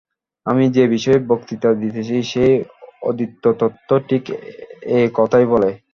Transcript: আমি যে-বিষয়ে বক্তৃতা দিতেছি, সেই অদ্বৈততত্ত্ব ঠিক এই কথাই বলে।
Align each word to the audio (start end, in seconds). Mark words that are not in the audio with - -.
আমি 0.45 0.63
যে-বিষয়ে 0.75 1.19
বক্তৃতা 1.29 1.69
দিতেছি, 1.81 2.15
সেই 2.31 2.53
অদ্বৈততত্ত্ব 3.01 3.89
ঠিক 4.09 4.23
এই 4.91 5.05
কথাই 5.17 5.45
বলে। 5.45 5.69